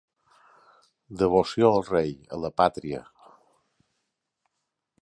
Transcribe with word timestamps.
Devoció 1.19 1.69
al 1.75 1.85
rei, 1.91 2.09
a 2.37 2.41
la 2.45 2.53
pàtria. 2.63 3.03